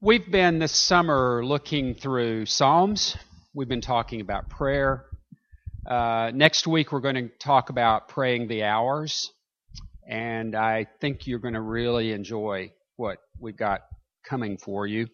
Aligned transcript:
We've 0.00 0.30
been 0.30 0.60
this 0.60 0.70
summer 0.70 1.44
looking 1.44 1.96
through 1.96 2.46
Psalms. 2.46 3.16
We've 3.52 3.66
been 3.66 3.80
talking 3.80 4.20
about 4.20 4.48
prayer. 4.48 5.06
Uh, 5.84 6.30
next 6.32 6.68
week, 6.68 6.92
we're 6.92 7.00
going 7.00 7.16
to 7.16 7.28
talk 7.40 7.68
about 7.68 8.06
praying 8.06 8.46
the 8.46 8.62
hours. 8.62 9.32
And 10.08 10.54
I 10.54 10.86
think 11.00 11.26
you're 11.26 11.40
going 11.40 11.54
to 11.54 11.60
really 11.60 12.12
enjoy 12.12 12.70
what 12.94 13.18
we've 13.40 13.56
got 13.56 13.80
coming 14.24 14.56
for 14.56 14.86
you. 14.86 15.08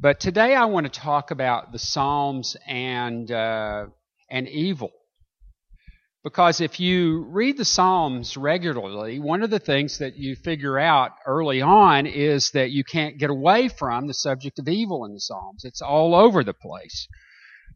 But 0.00 0.20
today, 0.20 0.54
I 0.54 0.64
want 0.64 0.90
to 0.90 1.00
talk 1.00 1.30
about 1.30 1.70
the 1.70 1.78
Psalms 1.78 2.56
and, 2.66 3.30
uh, 3.30 3.88
and 4.30 4.48
evil. 4.48 4.90
Because 6.24 6.60
if 6.60 6.78
you 6.78 7.24
read 7.24 7.56
the 7.56 7.64
Psalms 7.64 8.36
regularly, 8.36 9.18
one 9.18 9.42
of 9.42 9.50
the 9.50 9.58
things 9.58 9.98
that 9.98 10.16
you 10.16 10.36
figure 10.36 10.78
out 10.78 11.12
early 11.26 11.60
on 11.60 12.06
is 12.06 12.52
that 12.52 12.70
you 12.70 12.84
can't 12.84 13.18
get 13.18 13.28
away 13.28 13.68
from 13.68 14.06
the 14.06 14.14
subject 14.14 14.60
of 14.60 14.68
evil 14.68 15.04
in 15.04 15.14
the 15.14 15.20
Psalms. 15.20 15.64
It's 15.64 15.82
all 15.82 16.14
over 16.14 16.44
the 16.44 16.54
place. 16.54 17.08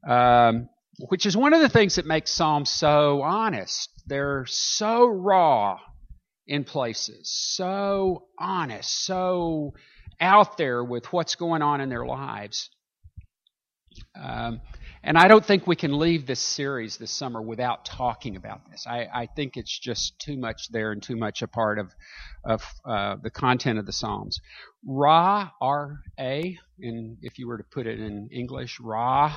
Um, 0.09 0.69
which 1.09 1.27
is 1.27 1.37
one 1.37 1.53
of 1.53 1.61
the 1.61 1.69
things 1.69 1.97
that 1.97 2.07
makes 2.07 2.31
Psalms 2.31 2.71
so 2.71 3.23
honest. 3.23 3.91
They're 4.07 4.47
so 4.47 5.07
raw 5.07 5.79
in 6.47 6.65
places, 6.65 7.29
so 7.29 8.29
honest, 8.39 9.05
so 9.05 9.75
out 10.21 10.57
there 10.57 10.83
with 10.85 11.13
what's 11.13 11.35
going 11.35 11.63
on 11.63 11.81
in 11.81 11.89
their 11.89 12.07
lives. 12.07 12.71
Um, 14.19 14.61
and 15.07 15.17
I 15.17 15.29
don't 15.29 15.45
think 15.45 15.69
we 15.69 15.77
can 15.77 15.97
leave 15.97 16.27
this 16.27 16.41
series 16.41 16.97
this 16.97 17.13
summer 17.13 17.41
without 17.41 17.85
talking 17.85 18.35
about 18.35 18.69
this. 18.69 18.87
I, 18.89 19.07
I 19.15 19.27
think 19.27 19.57
it's 19.57 19.79
just 19.79 20.19
too 20.19 20.37
much 20.37 20.69
there 20.73 20.91
and 20.91 21.01
too 21.01 21.15
much 21.15 21.43
a 21.43 21.47
part 21.47 21.79
of, 21.79 21.95
of 22.45 22.65
uh, 22.85 23.15
the 23.23 23.31
content 23.31 23.79
of 23.79 23.87
the 23.87 23.93
Psalms. 23.93 24.41
Ra, 24.85 25.51
R-A, 25.61 26.59
and 26.81 27.19
if 27.23 27.39
you 27.39 27.47
were 27.47 27.57
to 27.57 27.65
put 27.65 27.87
it 27.87 28.01
in 28.01 28.29
English, 28.33 28.81
Ra, 28.81 29.37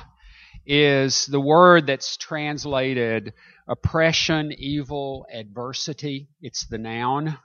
is 0.66 1.26
the 1.26 1.40
word 1.40 1.86
that's 1.86 2.16
translated 2.16 3.32
oppression, 3.68 4.52
evil, 4.52 5.24
adversity. 5.32 6.26
It's 6.42 6.66
the 6.66 6.78
noun. 6.78 7.38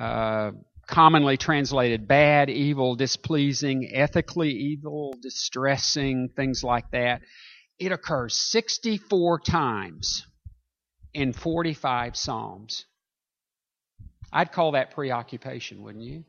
Uh, 0.00 0.52
commonly 0.88 1.36
translated 1.36 2.08
bad, 2.08 2.48
evil, 2.48 2.96
displeasing, 2.96 3.90
ethically 3.92 4.50
evil, 4.50 5.14
distressing, 5.20 6.30
things 6.34 6.64
like 6.64 6.90
that. 6.92 7.20
It 7.78 7.92
occurs 7.92 8.34
64 8.50 9.40
times 9.40 10.26
in 11.12 11.32
45 11.32 12.16
Psalms. 12.16 12.86
I'd 14.32 14.50
call 14.50 14.72
that 14.72 14.92
preoccupation, 14.92 15.82
wouldn't 15.82 16.04
you? 16.04 16.24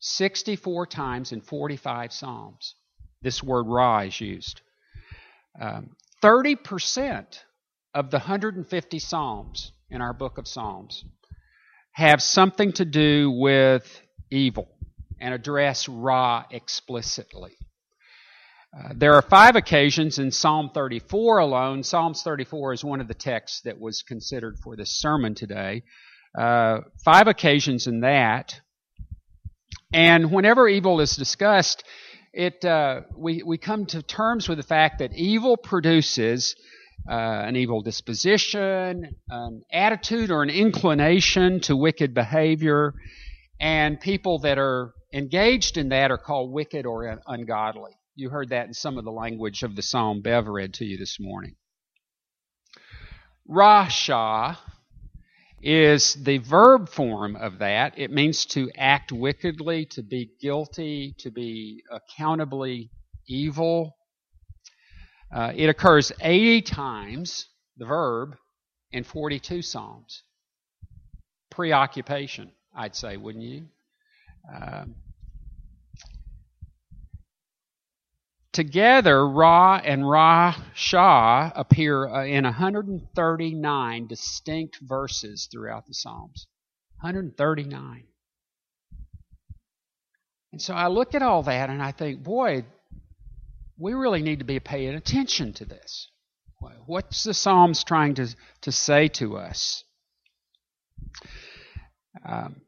64 0.00 0.86
times 0.86 1.32
in 1.32 1.40
45 1.40 2.12
Psalms, 2.12 2.74
this 3.22 3.42
word 3.42 3.66
ra 3.66 4.00
is 4.00 4.20
used. 4.20 4.60
Um, 5.60 5.90
30% 6.22 7.26
of 7.94 8.10
the 8.10 8.18
150 8.18 8.98
Psalms 8.98 9.72
in 9.90 10.00
our 10.00 10.12
book 10.12 10.38
of 10.38 10.46
Psalms 10.46 11.04
have 11.92 12.22
something 12.22 12.72
to 12.72 12.84
do 12.84 13.30
with 13.30 13.84
evil 14.30 14.68
and 15.20 15.34
address 15.34 15.88
Ra 15.88 16.44
explicitly. 16.50 17.52
Uh, 18.72 18.92
there 18.94 19.14
are 19.14 19.22
five 19.22 19.56
occasions 19.56 20.18
in 20.18 20.30
Psalm 20.30 20.70
34 20.72 21.38
alone. 21.38 21.82
Psalms 21.82 22.22
34 22.22 22.74
is 22.74 22.84
one 22.84 23.00
of 23.00 23.08
the 23.08 23.14
texts 23.14 23.62
that 23.62 23.80
was 23.80 24.02
considered 24.02 24.58
for 24.62 24.76
this 24.76 24.90
sermon 24.90 25.34
today. 25.34 25.82
Uh, 26.38 26.78
five 27.04 27.26
occasions 27.26 27.88
in 27.88 28.00
that. 28.00 28.60
And 29.92 30.30
whenever 30.30 30.68
evil 30.68 31.00
is 31.00 31.16
discussed, 31.16 31.82
it 32.32 32.64
uh, 32.64 33.00
we 33.16 33.42
we 33.42 33.58
come 33.58 33.86
to 33.86 34.02
terms 34.02 34.48
with 34.48 34.58
the 34.58 34.64
fact 34.64 35.00
that 35.00 35.12
evil 35.14 35.56
produces 35.56 36.54
uh, 37.08 37.12
an 37.12 37.56
evil 37.56 37.82
disposition, 37.82 39.14
an 39.28 39.62
attitude 39.72 40.30
or 40.30 40.42
an 40.42 40.50
inclination 40.50 41.60
to 41.60 41.76
wicked 41.76 42.14
behavior, 42.14 42.94
and 43.60 44.00
people 44.00 44.38
that 44.40 44.58
are 44.58 44.92
engaged 45.12 45.76
in 45.76 45.88
that 45.90 46.10
are 46.10 46.18
called 46.18 46.52
wicked 46.52 46.86
or 46.86 47.20
ungodly. 47.26 47.92
You 48.14 48.30
heard 48.30 48.50
that 48.50 48.66
in 48.66 48.74
some 48.74 48.98
of 48.98 49.04
the 49.04 49.12
language 49.12 49.62
of 49.62 49.76
the 49.76 49.82
psalm 49.82 50.20
Bev 50.22 50.46
read 50.46 50.74
to 50.74 50.84
you 50.84 50.98
this 50.98 51.18
morning. 51.18 51.56
Rasha 53.48 54.56
is 55.62 56.14
the 56.14 56.38
verb 56.38 56.88
form 56.88 57.36
of 57.36 57.58
that. 57.58 57.98
It 57.98 58.10
means 58.10 58.46
to 58.46 58.70
act 58.76 59.12
wickedly, 59.12 59.86
to 59.86 60.02
be 60.02 60.30
guilty, 60.40 61.14
to 61.18 61.30
be 61.30 61.82
accountably 61.90 62.90
evil. 63.26 63.96
Uh, 65.32 65.52
it 65.54 65.68
occurs 65.68 66.12
80 66.20 66.62
times, 66.62 67.46
the 67.76 67.86
verb, 67.86 68.36
in 68.90 69.04
42 69.04 69.62
Psalms. 69.62 70.22
Preoccupation, 71.50 72.50
I'd 72.74 72.96
say, 72.96 73.16
wouldn't 73.16 73.44
you? 73.44 73.66
Um, 74.52 74.96
together, 78.52 79.26
Ra 79.26 79.80
and 79.84 80.08
Ra 80.08 80.56
Shah 80.74 81.52
appear 81.54 82.08
uh, 82.08 82.24
in 82.24 82.44
139 82.44 84.06
distinct 84.06 84.78
verses 84.80 85.48
throughout 85.50 85.86
the 85.86 85.94
Psalms. 85.94 86.46
139. 87.00 88.04
And 90.52 90.60
so 90.60 90.74
I 90.74 90.88
look 90.88 91.14
at 91.14 91.22
all 91.22 91.44
that 91.44 91.70
and 91.70 91.82
I 91.82 91.92
think, 91.92 92.22
boy, 92.22 92.64
we 93.80 93.94
really 93.94 94.22
need 94.22 94.40
to 94.40 94.44
be 94.44 94.60
paying 94.60 94.94
attention 94.94 95.54
to 95.54 95.64
this. 95.64 96.08
What's 96.84 97.24
the 97.24 97.32
Psalms 97.32 97.82
trying 97.82 98.14
to, 98.14 98.28
to 98.62 98.72
say 98.72 99.08
to 99.08 99.38
us? 99.38 99.82
Um, 102.26 102.60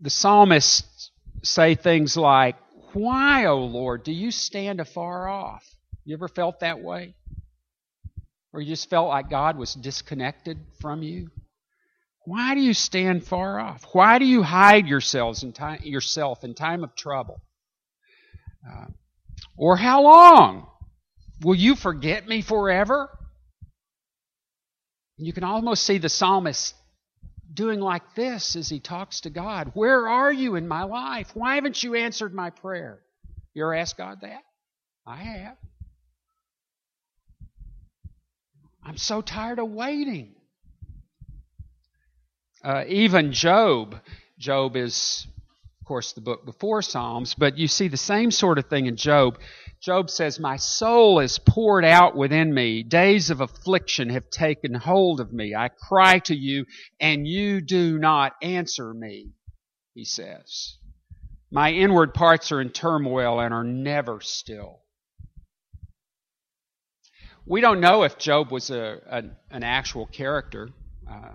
the 0.00 0.10
psalmists 0.10 1.10
say 1.42 1.74
things 1.74 2.16
like, 2.16 2.54
Why, 2.92 3.46
O 3.46 3.58
Lord, 3.64 4.04
do 4.04 4.12
you 4.12 4.30
stand 4.30 4.80
afar 4.80 5.28
off? 5.28 5.64
You 6.04 6.14
ever 6.14 6.28
felt 6.28 6.60
that 6.60 6.80
way? 6.80 7.14
Or 8.52 8.60
you 8.60 8.68
just 8.68 8.88
felt 8.88 9.08
like 9.08 9.28
God 9.28 9.58
was 9.58 9.74
disconnected 9.74 10.58
from 10.80 11.02
you? 11.02 11.30
Why 12.20 12.54
do 12.54 12.60
you 12.60 12.74
stand 12.74 13.24
far 13.24 13.58
off? 13.58 13.84
Why 13.92 14.18
do 14.18 14.24
you 14.24 14.42
hide 14.42 14.86
yourselves 14.86 15.42
in 15.42 15.52
time, 15.52 15.80
yourself 15.82 16.44
in 16.44 16.54
time 16.54 16.84
of 16.84 16.94
trouble? 16.94 17.40
Uh, 18.68 18.86
or 19.56 19.76
how 19.76 20.02
long? 20.02 20.66
Will 21.42 21.54
you 21.54 21.76
forget 21.76 22.26
me 22.26 22.42
forever? 22.42 23.10
You 25.18 25.32
can 25.32 25.44
almost 25.44 25.84
see 25.84 25.98
the 25.98 26.08
psalmist 26.08 26.74
doing 27.52 27.80
like 27.80 28.14
this 28.14 28.56
as 28.56 28.68
he 28.68 28.80
talks 28.80 29.20
to 29.20 29.30
God. 29.30 29.70
Where 29.74 30.08
are 30.08 30.32
you 30.32 30.56
in 30.56 30.68
my 30.68 30.84
life? 30.84 31.30
Why 31.34 31.54
haven't 31.54 31.82
you 31.82 31.94
answered 31.94 32.34
my 32.34 32.50
prayer? 32.50 33.00
You 33.54 33.64
ever 33.64 33.74
asked 33.74 33.96
God 33.96 34.18
that? 34.22 34.42
I 35.06 35.16
have. 35.16 35.56
I'm 38.84 38.96
so 38.98 39.22
tired 39.22 39.58
of 39.58 39.70
waiting. 39.70 40.34
Uh, 42.62 42.84
even 42.88 43.32
Job, 43.32 43.96
Job 44.38 44.76
is 44.76 45.26
course, 45.86 46.12
the 46.12 46.20
book 46.20 46.44
before 46.44 46.82
Psalms, 46.82 47.34
but 47.34 47.56
you 47.56 47.68
see 47.68 47.88
the 47.88 47.96
same 47.96 48.30
sort 48.30 48.58
of 48.58 48.66
thing 48.66 48.86
in 48.86 48.96
Job. 48.96 49.38
Job 49.80 50.10
says, 50.10 50.38
My 50.38 50.56
soul 50.56 51.20
is 51.20 51.38
poured 51.38 51.84
out 51.84 52.16
within 52.16 52.52
me. 52.52 52.82
Days 52.82 53.30
of 53.30 53.40
affliction 53.40 54.10
have 54.10 54.28
taken 54.28 54.74
hold 54.74 55.20
of 55.20 55.32
me. 55.32 55.54
I 55.54 55.68
cry 55.68 56.18
to 56.20 56.34
you, 56.34 56.66
and 57.00 57.26
you 57.26 57.60
do 57.60 57.98
not 57.98 58.34
answer 58.42 58.92
me, 58.92 59.30
he 59.94 60.04
says. 60.04 60.76
My 61.50 61.70
inward 61.70 62.12
parts 62.12 62.52
are 62.52 62.60
in 62.60 62.70
turmoil 62.70 63.40
and 63.40 63.54
are 63.54 63.64
never 63.64 64.20
still. 64.20 64.80
We 67.46 67.60
don't 67.60 67.80
know 67.80 68.02
if 68.02 68.18
Job 68.18 68.50
was 68.50 68.70
a, 68.70 68.98
an 69.50 69.62
actual 69.62 70.06
character. 70.06 70.70
Uh, 71.08 71.32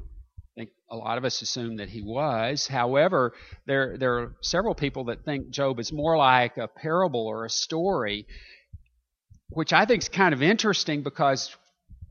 a 0.92 0.96
lot 0.96 1.18
of 1.18 1.24
us 1.24 1.42
assume 1.42 1.78
that 1.78 1.90
he 1.90 2.02
was. 2.02 2.68
However, 2.68 3.34
there, 3.66 3.98
there 3.98 4.20
are 4.20 4.36
several 4.42 4.76
people 4.76 5.06
that 5.06 5.24
think 5.24 5.50
Job 5.50 5.80
is 5.80 5.92
more 5.94 6.18
like 6.18 6.58
a 6.58 6.68
parable 6.68 7.26
or 7.26 7.46
a 7.46 7.50
story, 7.50 8.28
which 9.50 9.72
I 9.72 9.86
think 9.86 10.04
is 10.04 10.10
kind 10.10 10.34
of 10.34 10.44
interesting 10.44 11.02
because 11.02 11.56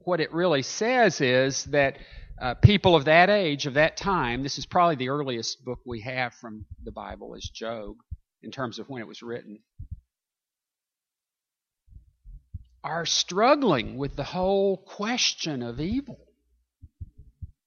what 0.00 0.20
it 0.20 0.32
really 0.32 0.62
says 0.62 1.20
is 1.20 1.64
that 1.66 1.98
uh, 2.40 2.54
people 2.54 2.96
of 2.96 3.04
that 3.04 3.28
age, 3.28 3.66
of 3.66 3.74
that 3.74 3.98
time, 3.98 4.42
this 4.42 4.56
is 4.56 4.64
probably 4.64 4.96
the 4.96 5.10
earliest 5.10 5.62
book 5.62 5.80
we 5.84 6.00
have 6.00 6.32
from 6.34 6.64
the 6.82 6.90
Bible, 6.90 7.34
is 7.34 7.50
Job, 7.54 7.96
in 8.42 8.50
terms 8.50 8.78
of 8.78 8.88
when 8.88 9.02
it 9.02 9.06
was 9.08 9.22
written, 9.22 9.58
are 12.82 13.04
struggling 13.04 13.98
with 13.98 14.16
the 14.16 14.24
whole 14.24 14.78
question 14.78 15.62
of 15.62 15.80
evil. 15.80 16.29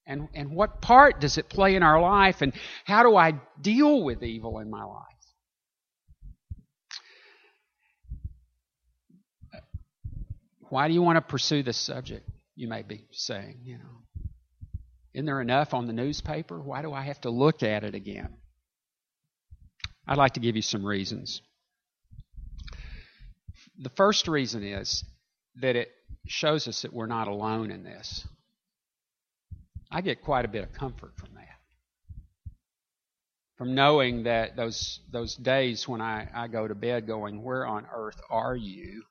And, 0.06 0.28
and 0.34 0.52
what 0.52 0.82
part 0.82 1.22
does 1.22 1.38
it 1.38 1.48
play 1.50 1.76
in 1.76 1.84
our 1.84 2.02
life? 2.02 2.42
And 2.42 2.54
how 2.86 3.04
do 3.04 3.16
I 3.16 3.40
deal 3.62 4.04
with 4.04 4.22
evil 4.22 4.60
in 4.60 4.70
my 4.70 4.84
life? 4.84 5.06
Why 10.70 10.88
do 10.88 10.94
you 10.94 11.02
want 11.02 11.18
to 11.18 11.22
pursue 11.22 11.64
this 11.64 11.78
subject? 11.78 12.28
You 12.56 12.68
may 12.68 12.82
be 12.82 13.06
saying, 13.12 13.60
you 13.64 13.78
know, 13.78 14.04
isn't 15.14 15.26
there 15.26 15.42
enough 15.42 15.74
on 15.74 15.86
the 15.86 15.94
newspaper? 15.94 16.60
Why 16.60 16.82
do 16.82 16.92
I 16.92 17.04
have 17.04 17.22
to 17.22 17.30
look 17.30 17.64
at 17.64 17.84
it 17.84 17.96
again? 17.96 18.30
I'd 20.08 20.18
like 20.18 20.34
to 20.34 20.40
give 20.40 20.56
you 20.56 20.62
some 20.62 20.84
reasons. 20.84 21.42
The 23.78 23.92
first 23.92 24.28
reason 24.28 24.64
is 24.64 25.04
that 25.62 25.76
it 25.76 25.90
shows 26.28 26.68
us 26.68 26.82
that 26.82 26.94
we're 26.94 27.06
not 27.06 27.28
alone 27.28 27.72
in 27.72 27.84
this. 27.84 28.26
I 29.94 30.02
get 30.02 30.24
quite 30.24 30.44
a 30.44 30.48
bit 30.48 30.64
of 30.64 30.74
comfort 30.74 31.12
from 31.18 31.30
that. 31.36 31.44
From 33.58 33.76
knowing 33.76 34.24
that 34.24 34.56
those 34.56 35.00
those 35.12 35.36
days 35.36 35.88
when 35.88 36.02
I, 36.02 36.28
I 36.34 36.48
go 36.48 36.68
to 36.68 36.74
bed 36.74 37.06
going, 37.06 37.44
Where 37.44 37.66
on 37.68 37.86
earth 37.94 38.20
are 38.30 38.56
you? 38.56 39.04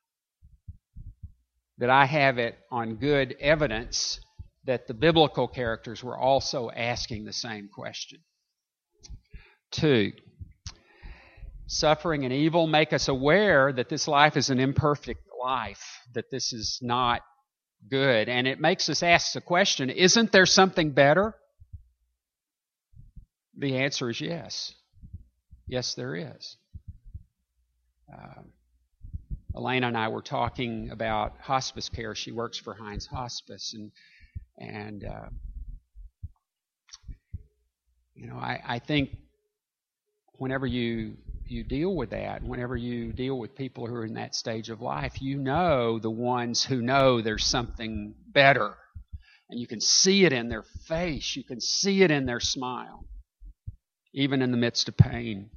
That 1.78 1.88
I 1.88 2.04
have 2.04 2.38
it 2.38 2.58
on 2.70 2.96
good 2.96 3.36
evidence 3.40 4.20
that 4.64 4.88
the 4.88 4.94
biblical 4.94 5.46
characters 5.46 6.02
were 6.02 6.18
also 6.18 6.68
asking 6.70 7.24
the 7.24 7.32
same 7.32 7.68
question. 7.72 8.18
Two, 9.70 10.12
suffering 11.66 12.24
and 12.24 12.32
evil 12.32 12.66
make 12.66 12.92
us 12.92 13.06
aware 13.08 13.72
that 13.72 13.88
this 13.88 14.08
life 14.08 14.36
is 14.36 14.50
an 14.50 14.58
imperfect 14.58 15.22
life, 15.40 15.82
that 16.14 16.30
this 16.30 16.52
is 16.52 16.78
not 16.82 17.22
good. 17.88 18.28
And 18.28 18.46
it 18.46 18.60
makes 18.60 18.88
us 18.88 19.02
ask 19.02 19.32
the 19.32 19.40
question 19.40 19.90
isn't 19.90 20.32
there 20.32 20.46
something 20.46 20.90
better? 20.90 21.34
The 23.58 23.76
answer 23.78 24.10
is 24.10 24.20
yes. 24.20 24.74
Yes, 25.66 25.94
there 25.94 26.14
is. 26.14 26.56
Um, 28.12 28.52
Elena 29.54 29.88
and 29.88 29.96
I 29.96 30.08
were 30.08 30.22
talking 30.22 30.90
about 30.90 31.34
hospice 31.40 31.88
care. 31.88 32.14
She 32.14 32.32
works 32.32 32.58
for 32.58 32.74
Hines 32.74 33.06
Hospice, 33.06 33.74
and 33.74 33.92
and 34.58 35.04
uh, 35.04 35.28
you 38.14 38.26
know, 38.26 38.36
I, 38.36 38.60
I 38.66 38.78
think 38.78 39.10
whenever 40.34 40.66
you 40.66 41.16
you 41.52 41.62
deal 41.64 41.94
with 41.94 42.10
that, 42.10 42.42
whenever 42.42 42.76
you 42.76 43.12
deal 43.12 43.38
with 43.38 43.54
people 43.54 43.86
who 43.86 43.94
are 43.94 44.04
in 44.04 44.14
that 44.14 44.34
stage 44.34 44.70
of 44.70 44.80
life, 44.80 45.20
you 45.20 45.38
know 45.38 45.98
the 45.98 46.10
ones 46.10 46.64
who 46.64 46.82
know 46.82 47.20
there's 47.20 47.44
something 47.44 48.14
better. 48.26 48.74
And 49.50 49.60
you 49.60 49.66
can 49.66 49.80
see 49.80 50.24
it 50.24 50.32
in 50.32 50.48
their 50.48 50.64
face, 50.88 51.36
you 51.36 51.44
can 51.44 51.60
see 51.60 52.02
it 52.02 52.10
in 52.10 52.26
their 52.26 52.40
smile, 52.40 53.04
even 54.14 54.42
in 54.42 54.50
the 54.50 54.56
midst 54.56 54.88
of 54.88 54.96
pain. 54.96 55.50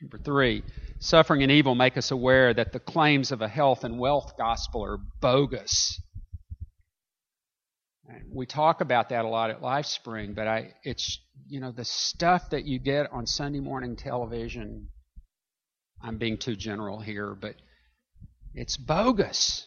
Number 0.00 0.18
three, 0.18 0.64
suffering 0.98 1.42
and 1.42 1.52
evil 1.52 1.76
make 1.76 1.96
us 1.96 2.10
aware 2.10 2.52
that 2.52 2.72
the 2.72 2.80
claims 2.80 3.30
of 3.30 3.42
a 3.42 3.48
health 3.48 3.84
and 3.84 4.00
wealth 4.00 4.32
gospel 4.36 4.84
are 4.84 4.98
bogus. 5.20 6.00
We 8.30 8.46
talk 8.46 8.80
about 8.80 9.08
that 9.10 9.24
a 9.24 9.28
lot 9.28 9.50
at 9.50 9.60
LifeSpring, 9.60 10.34
but 10.34 10.46
I, 10.46 10.74
it's 10.84 11.18
you 11.48 11.60
know 11.60 11.72
the 11.72 11.84
stuff 11.84 12.50
that 12.50 12.64
you 12.64 12.78
get 12.78 13.12
on 13.12 13.26
Sunday 13.26 13.60
morning 13.60 13.96
television. 13.96 14.88
I'm 16.02 16.18
being 16.18 16.38
too 16.38 16.56
general 16.56 17.00
here, 17.00 17.34
but 17.34 17.54
it's 18.54 18.76
bogus. 18.76 19.66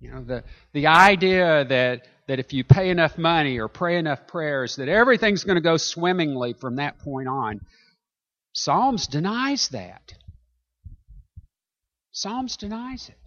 You 0.00 0.10
know 0.12 0.24
the 0.24 0.44
the 0.72 0.88
idea 0.88 1.64
that 1.64 2.06
that 2.28 2.38
if 2.38 2.52
you 2.52 2.64
pay 2.64 2.90
enough 2.90 3.18
money 3.18 3.58
or 3.58 3.68
pray 3.68 3.98
enough 3.98 4.26
prayers, 4.26 4.76
that 4.76 4.88
everything's 4.88 5.44
going 5.44 5.56
to 5.56 5.60
go 5.60 5.76
swimmingly 5.76 6.54
from 6.54 6.76
that 6.76 6.98
point 6.98 7.28
on. 7.28 7.60
Psalms 8.54 9.06
denies 9.06 9.68
that. 9.68 10.14
Psalms 12.12 12.56
denies 12.56 13.08
it. 13.08 13.18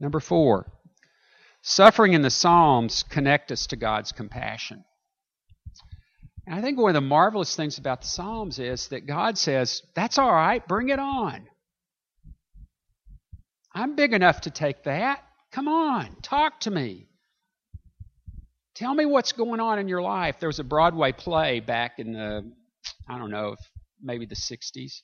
Number 0.00 0.20
four, 0.20 0.70
Suffering 1.68 2.12
in 2.12 2.22
the 2.22 2.30
Psalms 2.30 3.02
connect 3.02 3.50
us 3.50 3.66
to 3.66 3.76
God's 3.76 4.12
compassion. 4.12 4.84
And 6.46 6.54
I 6.54 6.62
think 6.62 6.78
one 6.78 6.90
of 6.90 6.94
the 6.94 7.00
marvelous 7.00 7.56
things 7.56 7.76
about 7.76 8.02
the 8.02 8.06
Psalms 8.06 8.60
is 8.60 8.86
that 8.88 9.04
God 9.04 9.36
says, 9.36 9.82
That's 9.96 10.16
all 10.16 10.32
right, 10.32 10.66
bring 10.68 10.90
it 10.90 11.00
on. 11.00 11.48
I'm 13.74 13.96
big 13.96 14.12
enough 14.12 14.42
to 14.42 14.50
take 14.50 14.84
that. 14.84 15.24
Come 15.50 15.66
on, 15.66 16.14
talk 16.22 16.60
to 16.60 16.70
me. 16.70 17.08
Tell 18.76 18.94
me 18.94 19.04
what's 19.04 19.32
going 19.32 19.58
on 19.58 19.80
in 19.80 19.88
your 19.88 20.02
life. 20.02 20.36
There 20.38 20.48
was 20.48 20.60
a 20.60 20.64
Broadway 20.64 21.10
play 21.10 21.58
back 21.58 21.98
in 21.98 22.12
the, 22.12 22.48
I 23.08 23.18
don't 23.18 23.32
know, 23.32 23.56
maybe 24.00 24.24
the 24.24 24.36
60s. 24.36 25.00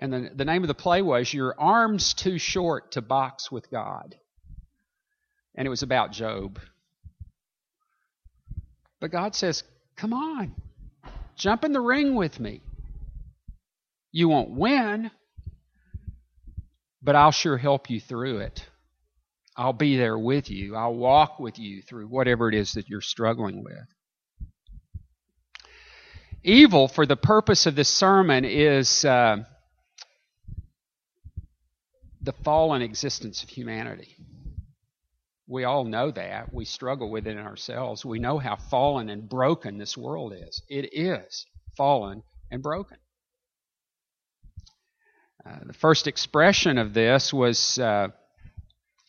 And 0.00 0.12
the, 0.12 0.30
the 0.34 0.44
name 0.44 0.64
of 0.64 0.68
the 0.68 0.74
play 0.74 1.00
was 1.00 1.32
Your 1.32 1.54
Arm's 1.56 2.12
Too 2.12 2.38
Short 2.38 2.90
to 2.92 3.02
Box 3.02 3.52
with 3.52 3.70
God 3.70 4.16
and 5.56 5.66
it 5.66 5.70
was 5.70 5.82
about 5.82 6.12
Job. 6.12 6.58
But 9.00 9.10
God 9.10 9.34
says, 9.34 9.64
Come 9.96 10.12
on, 10.12 10.54
jump 11.36 11.64
in 11.64 11.72
the 11.72 11.80
ring 11.80 12.14
with 12.14 12.38
me. 12.38 12.60
You 14.12 14.28
won't 14.28 14.50
win, 14.50 15.10
but 17.02 17.16
I'll 17.16 17.32
sure 17.32 17.56
help 17.56 17.90
you 17.90 18.00
through 18.00 18.38
it. 18.38 18.64
I'll 19.56 19.72
be 19.72 19.96
there 19.96 20.18
with 20.18 20.50
you. 20.50 20.76
I'll 20.76 20.94
walk 20.94 21.40
with 21.40 21.58
you 21.58 21.80
through 21.82 22.08
whatever 22.08 22.48
it 22.48 22.54
is 22.54 22.74
that 22.74 22.88
you're 22.88 23.00
struggling 23.00 23.64
with. 23.64 23.86
Evil, 26.44 26.88
for 26.88 27.06
the 27.06 27.16
purpose 27.16 27.66
of 27.66 27.74
this 27.74 27.88
sermon, 27.88 28.44
is 28.44 29.04
uh, 29.04 29.38
the 32.20 32.32
fallen 32.44 32.82
existence 32.82 33.42
of 33.42 33.48
humanity. 33.48 34.16
We 35.48 35.64
all 35.64 35.84
know 35.84 36.10
that. 36.10 36.52
We 36.52 36.64
struggle 36.64 37.10
with 37.10 37.26
it 37.26 37.30
in 37.30 37.38
ourselves. 37.38 38.04
We 38.04 38.18
know 38.18 38.38
how 38.38 38.56
fallen 38.56 39.08
and 39.08 39.28
broken 39.28 39.78
this 39.78 39.96
world 39.96 40.34
is. 40.34 40.62
It 40.68 40.90
is 40.92 41.46
fallen 41.76 42.22
and 42.50 42.62
broken. 42.62 42.98
Uh, 45.44 45.58
the 45.64 45.72
first 45.72 46.08
expression 46.08 46.78
of 46.78 46.92
this 46.92 47.32
was 47.32 47.78
uh, 47.78 48.08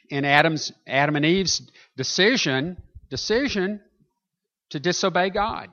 in 0.09 0.25
Adam's 0.25 0.71
Adam 0.85 1.15
and 1.15 1.25
Eve's 1.25 1.61
decision 1.95 2.77
decision 3.09 3.81
to 4.69 4.79
disobey 4.79 5.31
God. 5.31 5.69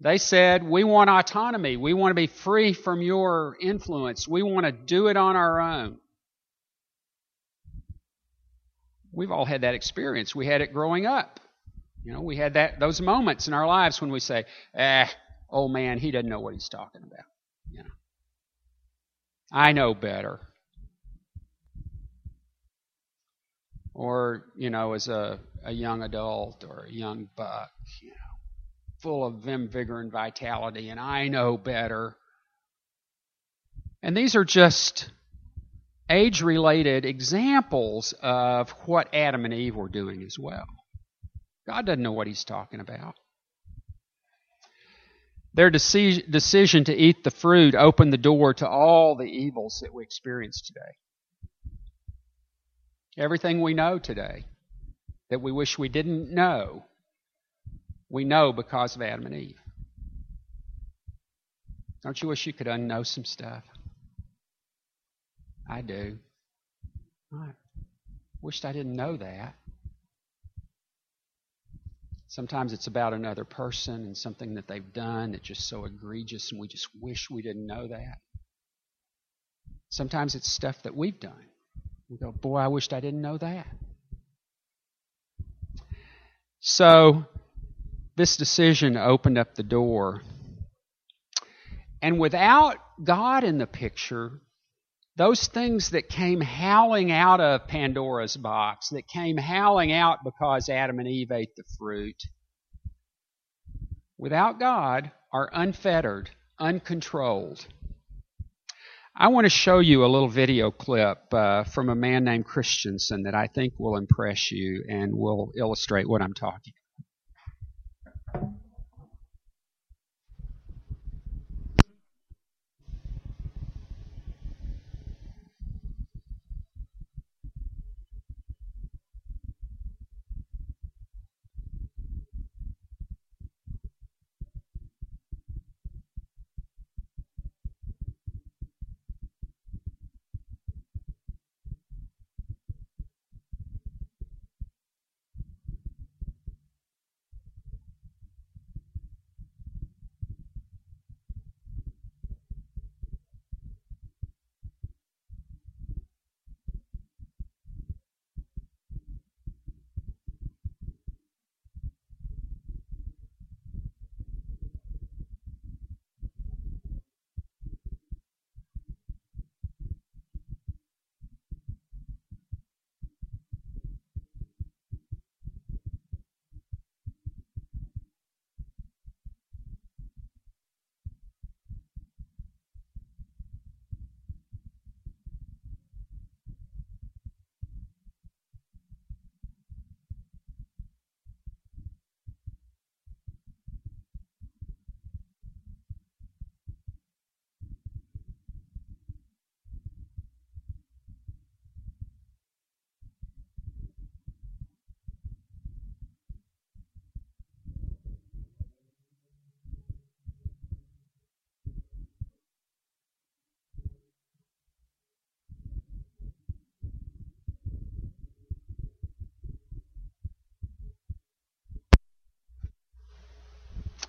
They 0.00 0.18
said, 0.18 0.64
"We 0.64 0.82
want 0.82 1.08
autonomy. 1.08 1.76
We 1.76 1.94
want 1.94 2.10
to 2.10 2.14
be 2.14 2.26
free 2.26 2.72
from 2.72 3.00
your 3.02 3.56
influence. 3.60 4.26
We 4.26 4.42
want 4.42 4.66
to 4.66 4.72
do 4.72 5.06
it 5.06 5.16
on 5.16 5.36
our 5.36 5.60
own." 5.60 5.98
We've 9.14 9.30
all 9.30 9.44
had 9.44 9.62
that 9.62 9.74
experience. 9.74 10.34
We 10.34 10.46
had 10.46 10.60
it 10.60 10.72
growing 10.72 11.06
up. 11.06 11.40
You 12.04 12.12
know, 12.12 12.20
we 12.20 12.36
had 12.36 12.54
that 12.54 12.78
those 12.78 13.00
moments 13.00 13.48
in 13.48 13.54
our 13.54 13.66
lives 13.66 14.00
when 14.00 14.10
we 14.10 14.20
say, 14.20 14.44
"Eh, 14.74 15.08
old 15.48 15.72
man, 15.72 15.98
he 15.98 16.10
doesn't 16.10 16.28
know 16.28 16.40
what 16.40 16.54
he's 16.54 16.68
talking 16.68 17.02
about." 17.02 17.26
You 17.70 17.82
know, 17.84 17.90
I 19.50 19.72
know 19.72 19.94
better. 19.94 20.40
Or 23.94 24.44
you 24.56 24.70
know, 24.70 24.92
as 24.92 25.08
a 25.08 25.40
a 25.64 25.72
young 25.72 26.02
adult 26.02 26.64
or 26.64 26.84
a 26.84 26.92
young 26.92 27.28
buck, 27.36 27.70
you 28.02 28.10
know, 28.10 28.38
full 28.98 29.24
of 29.24 29.36
vim, 29.36 29.68
vigor, 29.68 30.00
and 30.00 30.12
vitality, 30.12 30.90
and 30.90 31.00
I 31.00 31.28
know 31.28 31.56
better. 31.56 32.16
And 34.02 34.14
these 34.14 34.36
are 34.36 34.44
just 34.44 35.10
age 36.10 36.42
related 36.42 37.04
examples 37.04 38.14
of 38.20 38.70
what 38.86 39.14
Adam 39.14 39.44
and 39.44 39.54
Eve 39.54 39.76
were 39.76 39.88
doing 39.88 40.22
as 40.22 40.38
well. 40.38 40.66
God 41.66 41.86
doesn't 41.86 42.02
know 42.02 42.12
what 42.12 42.26
he's 42.26 42.44
talking 42.44 42.80
about. 42.80 43.14
Their 45.54 45.70
decision 45.70 46.84
to 46.84 46.94
eat 46.94 47.22
the 47.24 47.30
fruit 47.30 47.74
opened 47.74 48.12
the 48.12 48.18
door 48.18 48.54
to 48.54 48.68
all 48.68 49.14
the 49.14 49.24
evils 49.24 49.80
that 49.82 49.94
we 49.94 50.02
experience 50.02 50.60
today. 50.60 50.92
Everything 53.16 53.60
we 53.60 53.72
know 53.72 53.98
today 53.98 54.44
that 55.30 55.40
we 55.40 55.52
wish 55.52 55.78
we 55.78 55.88
didn't 55.88 56.30
know, 56.32 56.84
we 58.10 58.24
know 58.24 58.52
because 58.52 58.96
of 58.96 59.02
Adam 59.02 59.26
and 59.26 59.34
Eve. 59.36 59.60
Don't 62.02 62.20
you 62.20 62.28
wish 62.28 62.46
you 62.46 62.52
could 62.52 62.66
unknow 62.66 63.06
some 63.06 63.24
stuff? 63.24 63.62
I 65.74 65.80
do. 65.80 66.16
I 67.32 67.48
wished 68.40 68.64
I 68.64 68.70
didn't 68.70 68.94
know 68.94 69.16
that. 69.16 69.56
Sometimes 72.28 72.72
it's 72.72 72.86
about 72.86 73.12
another 73.12 73.44
person 73.44 73.94
and 74.04 74.16
something 74.16 74.54
that 74.54 74.68
they've 74.68 74.92
done 74.92 75.32
that's 75.32 75.42
just 75.42 75.68
so 75.68 75.84
egregious 75.84 76.52
and 76.52 76.60
we 76.60 76.68
just 76.68 76.86
wish 77.00 77.28
we 77.28 77.42
didn't 77.42 77.66
know 77.66 77.88
that. 77.88 78.18
Sometimes 79.88 80.36
it's 80.36 80.48
stuff 80.48 80.80
that 80.84 80.94
we've 80.94 81.18
done. 81.18 81.46
We 82.08 82.18
go, 82.18 82.30
boy, 82.30 82.58
I 82.58 82.68
wished 82.68 82.92
I 82.92 83.00
didn't 83.00 83.22
know 83.22 83.38
that. 83.38 83.66
So, 86.60 87.24
this 88.14 88.36
decision 88.36 88.96
opened 88.96 89.38
up 89.38 89.56
the 89.56 89.64
door. 89.64 90.22
And 92.00 92.20
without 92.20 92.76
God 93.02 93.42
in 93.42 93.58
the 93.58 93.66
picture, 93.66 94.40
those 95.16 95.46
things 95.46 95.90
that 95.90 96.08
came 96.08 96.40
howling 96.40 97.12
out 97.12 97.40
of 97.40 97.68
Pandora's 97.68 98.36
box, 98.36 98.88
that 98.90 99.06
came 99.06 99.36
howling 99.36 99.92
out 99.92 100.24
because 100.24 100.68
Adam 100.68 100.98
and 100.98 101.08
Eve 101.08 101.30
ate 101.30 101.54
the 101.56 101.64
fruit, 101.78 102.20
without 104.18 104.58
God, 104.58 105.10
are 105.32 105.50
unfettered, 105.52 106.30
uncontrolled. 106.58 107.66
I 109.16 109.28
want 109.28 109.44
to 109.44 109.50
show 109.50 109.78
you 109.78 110.04
a 110.04 110.08
little 110.08 110.28
video 110.28 110.72
clip 110.72 111.32
uh, 111.32 111.62
from 111.64 111.88
a 111.88 111.94
man 111.94 112.24
named 112.24 112.46
Christensen 112.46 113.22
that 113.22 113.34
I 113.34 113.46
think 113.46 113.74
will 113.78 113.96
impress 113.96 114.50
you 114.50 114.84
and 114.88 115.14
will 115.14 115.52
illustrate 115.56 116.08
what 116.08 116.20
I'm 116.20 116.34
talking 116.34 116.72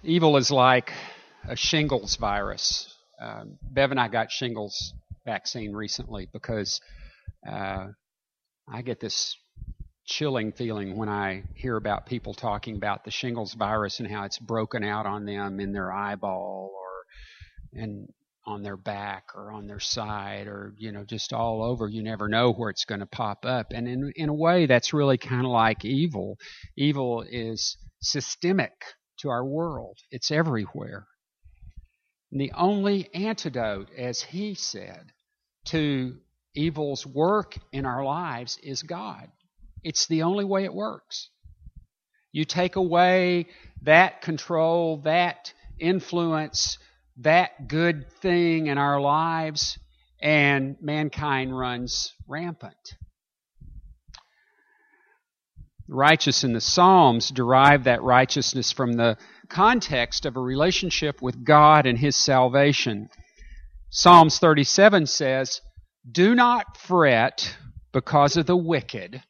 Evil 0.06 0.38
is 0.38 0.52
like 0.52 0.94
a 1.50 1.56
shingles 1.56 2.16
virus. 2.18 2.94
Um, 3.20 3.58
Bev 3.64 3.90
and 3.90 4.00
I 4.00 4.08
got 4.08 4.32
shingles 4.32 4.94
vaccine 5.26 5.74
recently 5.74 6.30
because 6.32 6.80
uh, 7.50 7.88
I 8.72 8.82
get 8.84 9.00
this 9.00 9.36
chilling 10.06 10.52
feeling 10.52 10.96
when 10.96 11.10
I 11.10 11.44
hear 11.56 11.76
about 11.76 12.06
people 12.06 12.36
talking 12.36 12.76
about 12.76 13.04
the 13.04 13.10
shingles 13.10 13.56
virus 13.56 14.00
and 14.00 14.08
how 14.08 14.26
it's 14.26 14.38
broken 14.38 14.84
out 14.84 15.08
on 15.08 15.26
them 15.26 15.60
in 15.60 15.72
their 15.72 15.92
eyeball 15.92 16.72
or 16.72 17.82
and 17.82 18.08
on 18.46 18.62
their 18.62 18.78
back 18.78 19.30
or 19.34 19.52
on 19.52 19.66
their 19.66 19.80
side 19.80 20.46
or 20.46 20.76
you 20.78 20.92
know 20.92 21.04
just 21.04 21.34
all 21.34 21.64
over. 21.64 21.88
You 21.88 22.04
never 22.04 22.28
know 22.28 22.54
where 22.54 22.70
it's 22.70 22.86
going 22.86 23.00
to 23.02 23.08
pop 23.08 23.44
up. 23.44 23.72
And 23.72 23.88
in 23.88 24.14
in 24.16 24.30
a 24.30 24.36
way 24.36 24.68
that's 24.68 24.94
really 24.94 25.18
kind 25.18 25.48
of 25.48 25.52
like 25.52 25.84
evil. 25.84 26.38
Evil 26.78 27.26
is 27.28 27.76
systemic 28.02 28.84
to 29.18 29.30
our 29.30 29.46
world. 29.46 29.98
It's 30.12 30.32
everywhere. 30.32 31.08
And 32.32 32.42
the 32.42 32.52
only 32.56 33.14
antidote, 33.14 33.90
as 33.98 34.22
he 34.22 34.56
said, 34.56 35.12
to 35.66 36.18
evil's 36.54 37.06
work 37.06 37.58
in 37.72 37.86
our 37.86 38.04
lives 38.04 38.58
is 38.64 38.84
God. 38.84 39.30
It's 39.84 40.08
the 40.08 40.24
only 40.24 40.46
way 40.46 40.64
it 40.64 40.74
works. 40.74 41.30
You 42.32 42.44
take 42.44 42.76
away 42.76 43.48
that 43.84 44.22
control, 44.22 44.98
that 45.04 45.54
influence, 45.80 46.78
that 47.18 47.68
good 47.68 48.12
thing 48.22 48.68
in 48.68 48.78
our 48.78 49.00
lives, 49.00 49.78
and 50.22 50.76
mankind 50.82 51.58
runs 51.58 52.14
rampant 52.28 52.96
righteous 55.88 56.44
in 56.44 56.54
the 56.54 56.62
Psalms 56.62 57.30
derive 57.30 57.84
that 57.84 58.02
righteousness 58.02 58.72
from 58.72 58.94
the 58.94 59.18
context 59.50 60.26
of 60.26 60.36
a 60.36 60.42
relationship 60.42 61.22
with 61.22 61.44
God 61.44 61.86
and 61.86 61.98
His 61.98 62.16
salvation. 62.16 63.10
Psalms 63.90 64.40
37 64.40 65.06
says, 65.06 65.62
Do 66.10 66.36
not 66.36 66.78
fret 66.78 67.56
because 67.94 68.38
of 68.38 68.46
the 68.46 68.58
wicked. 68.58 69.22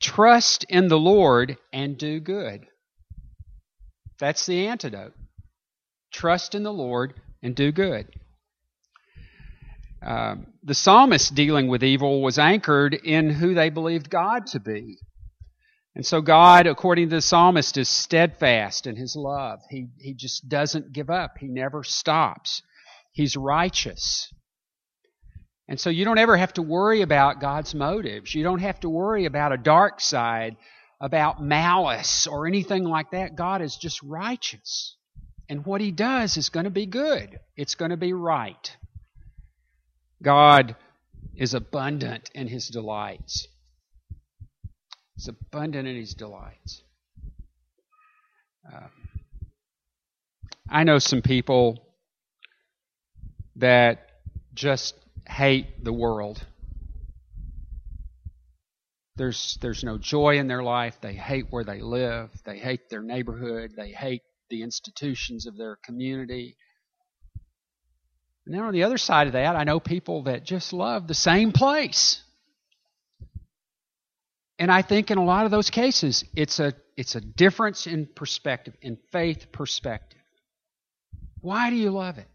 Trust 0.00 0.64
in 0.68 0.88
the 0.88 0.98
Lord 0.98 1.56
and 1.72 1.96
do 1.96 2.20
good. 2.20 2.66
That's 4.18 4.46
the 4.46 4.66
antidote. 4.66 5.14
Trust 6.12 6.54
in 6.54 6.62
the 6.62 6.72
Lord 6.72 7.14
and 7.42 7.54
do 7.54 7.72
good. 7.72 8.08
Uh, 10.04 10.36
the 10.62 10.74
psalmist 10.74 11.34
dealing 11.34 11.68
with 11.68 11.82
evil 11.82 12.22
was 12.22 12.38
anchored 12.38 12.94
in 12.94 13.30
who 13.30 13.54
they 13.54 13.70
believed 13.70 14.10
God 14.10 14.46
to 14.48 14.60
be. 14.60 14.98
And 15.94 16.04
so 16.04 16.20
God, 16.20 16.66
according 16.66 17.10
to 17.10 17.16
the 17.16 17.22
psalmist, 17.22 17.76
is 17.76 17.88
steadfast 17.88 18.86
in 18.86 18.96
his 18.96 19.14
love. 19.14 19.60
He, 19.70 19.88
he 19.98 20.14
just 20.14 20.48
doesn't 20.48 20.92
give 20.92 21.08
up. 21.08 21.38
He 21.38 21.46
never 21.46 21.84
stops. 21.84 22.62
He's 23.12 23.36
righteous. 23.36 24.32
And 25.68 25.78
so 25.78 25.90
you 25.90 26.04
don't 26.04 26.18
ever 26.18 26.36
have 26.36 26.52
to 26.54 26.62
worry 26.62 27.02
about 27.02 27.40
God's 27.40 27.74
motives. 27.74 28.34
You 28.34 28.42
don't 28.42 28.58
have 28.58 28.80
to 28.80 28.90
worry 28.90 29.24
about 29.24 29.52
a 29.52 29.56
dark 29.56 30.00
side, 30.00 30.56
about 31.00 31.42
malice 31.42 32.26
or 32.26 32.46
anything 32.46 32.84
like 32.84 33.12
that. 33.12 33.36
God 33.36 33.62
is 33.62 33.76
just 33.76 34.02
righteous. 34.02 34.96
And 35.48 35.64
what 35.64 35.80
he 35.80 35.92
does 35.92 36.36
is 36.36 36.48
going 36.48 36.64
to 36.64 36.70
be 36.70 36.86
good. 36.86 37.38
It's 37.56 37.76
going 37.76 37.92
to 37.92 37.96
be 37.96 38.12
right. 38.12 38.76
God 40.22 40.74
is 41.36 41.54
abundant 41.54 42.30
in 42.34 42.48
his 42.48 42.68
delights. 42.68 43.46
He's 45.16 45.28
abundant 45.28 45.86
in 45.86 45.96
his 45.96 46.14
delights. 46.14 46.82
Um, 48.72 48.90
I 50.68 50.84
know 50.84 50.98
some 50.98 51.22
people 51.22 51.86
that 53.56 54.10
just 54.54 54.94
hate 55.28 55.84
the 55.84 55.92
world. 55.92 56.44
There's 59.16 59.58
there's 59.60 59.84
no 59.84 59.98
joy 59.98 60.38
in 60.38 60.48
their 60.48 60.62
life. 60.64 60.96
They 61.00 61.12
hate 61.12 61.46
where 61.50 61.62
they 61.62 61.80
live. 61.80 62.30
They 62.44 62.58
hate 62.58 62.90
their 62.90 63.02
neighborhood. 63.02 63.72
They 63.76 63.90
hate 63.92 64.22
the 64.50 64.62
institutions 64.62 65.46
of 65.46 65.56
their 65.56 65.78
community. 65.84 66.56
And 68.46 68.54
then 68.54 68.62
on 68.62 68.72
the 68.72 68.82
other 68.82 68.98
side 68.98 69.28
of 69.28 69.34
that, 69.34 69.54
I 69.54 69.62
know 69.62 69.78
people 69.78 70.24
that 70.24 70.44
just 70.44 70.72
love 70.72 71.06
the 71.06 71.14
same 71.14 71.52
place. 71.52 72.23
And 74.58 74.70
I 74.70 74.82
think 74.82 75.10
in 75.10 75.18
a 75.18 75.24
lot 75.24 75.44
of 75.44 75.50
those 75.50 75.70
cases, 75.70 76.24
it's 76.36 76.60
a, 76.60 76.74
it's 76.96 77.16
a 77.16 77.20
difference 77.20 77.86
in 77.86 78.06
perspective, 78.06 78.74
in 78.80 78.98
faith 79.10 79.50
perspective. 79.50 80.20
Why 81.40 81.70
do 81.70 81.76
you 81.76 81.90
love 81.90 82.18
it? 82.18 82.28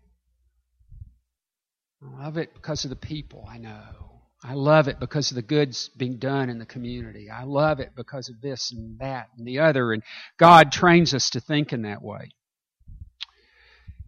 I 2.03 2.23
love 2.23 2.37
it 2.37 2.53
because 2.53 2.83
of 2.83 2.89
the 2.89 2.95
people 2.95 3.47
I 3.49 3.57
know. 3.57 4.21
I 4.43 4.53
love 4.53 4.87
it 4.87 4.99
because 4.99 5.31
of 5.31 5.35
the 5.35 5.41
goods 5.41 5.89
being 5.97 6.17
done 6.17 6.49
in 6.49 6.59
the 6.59 6.65
community. 6.65 7.29
I 7.29 7.43
love 7.43 7.79
it 7.79 7.91
because 7.95 8.29
of 8.29 8.39
this 8.41 8.71
and 8.71 8.97
that 8.99 9.27
and 9.37 9.45
the 9.45 9.59
other. 9.59 9.91
And 9.91 10.01
God 10.37 10.71
trains 10.71 11.13
us 11.13 11.29
to 11.31 11.41
think 11.41 11.73
in 11.73 11.81
that 11.81 12.01
way. 12.01 12.29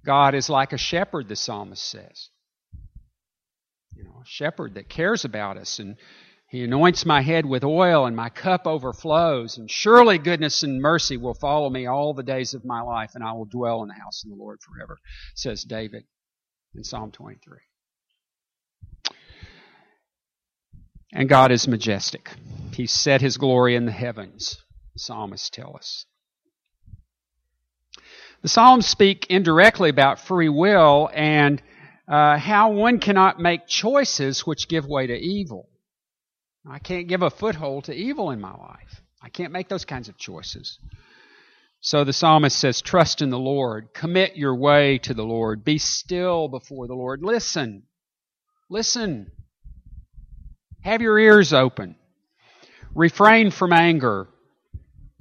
God 0.06 0.34
is 0.34 0.50
like 0.50 0.72
a 0.72 0.78
shepherd, 0.78 1.28
the 1.28 1.36
psalmist 1.36 1.84
says. 1.84 2.30
You 3.94 4.06
know, 4.06 4.22
a 4.22 4.26
shepherd 4.26 4.76
that 4.76 4.88
cares 4.88 5.26
about 5.26 5.58
us 5.58 5.80
and 5.80 5.98
he 6.52 6.66
anoints 6.66 7.06
my 7.06 7.22
head 7.22 7.46
with 7.46 7.64
oil 7.64 8.06
and 8.06 8.14
my 8.14 8.28
cup 8.28 8.68
overflows 8.68 9.58
and 9.58 9.72
surely 9.72 10.18
goodness 10.18 10.64
and 10.64 10.82
mercy 10.82 11.16
will 11.16 11.34
follow 11.34 11.70
me 11.70 11.86
all 11.86 12.14
the 12.14 12.24
days 12.24 12.54
of 12.54 12.66
my 12.66 12.82
life 12.82 13.12
and 13.16 13.24
I 13.24 13.32
will 13.32 13.46
dwell 13.46 13.84
in 13.84 13.88
the 13.88 13.94
house 13.94 14.26
of 14.26 14.32
the 14.32 14.36
Lord 14.36 14.60
forever, 14.60 14.98
says 15.34 15.64
David 15.64 16.04
in 16.76 16.84
Psalm 16.84 17.14
23. 17.14 17.58
And 21.14 21.30
God 21.30 21.54
is 21.54 21.70
majestic. 21.70 22.30
He 22.74 22.86
set 22.86 23.22
his 23.22 23.38
glory 23.38 23.78
in 23.78 23.86
the 23.86 23.94
heavens, 23.94 24.62
the 24.92 25.00
psalmists 25.00 25.50
tell 25.50 25.78
us. 25.78 26.06
The 28.42 28.50
Psalms 28.50 28.88
speak 28.88 29.26
indirectly 29.30 29.90
about 29.90 30.20
free 30.20 30.50
will 30.50 31.10
and 31.14 31.64
uh, 32.10 32.38
how 32.38 32.74
one 32.74 33.00
cannot 33.00 33.40
make 33.40 33.68
choices 33.68 34.46
which 34.46 34.68
give 34.68 34.86
way 34.86 35.08
to 35.08 35.16
evil. 35.16 35.70
I 36.68 36.80
can't 36.80 37.08
give 37.08 37.22
a 37.22 37.30
foothold 37.30 37.86
to 37.86 37.94
evil 37.94 38.32
in 38.32 38.40
my 38.40 38.56
life. 38.56 39.02
I 39.22 39.30
can't 39.30 39.54
make 39.54 39.68
those 39.68 39.86
kinds 39.86 40.10
of 40.10 40.18
choices. 40.18 40.80
So 41.80 42.04
the 42.04 42.14
psalmist 42.14 42.58
says, 42.58 42.82
Trust 42.82 43.22
in 43.22 43.32
the 43.32 43.40
Lord. 43.40 43.94
Commit 43.94 44.38
your 44.38 44.56
way 44.56 45.00
to 45.00 45.14
the 45.14 45.24
Lord. 45.24 45.64
Be 45.64 45.80
still 45.80 46.48
before 46.48 46.88
the 46.88 46.94
Lord. 46.94 47.24
Listen. 47.24 47.84
Listen. 48.70 49.32
Have 50.82 51.02
your 51.02 51.18
ears 51.18 51.54
open. 51.54 51.96
Refrain 52.94 53.52
from 53.52 53.74
anger. 53.74 54.28